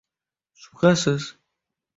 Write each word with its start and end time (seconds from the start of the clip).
Shubhasiz. 0.61 1.23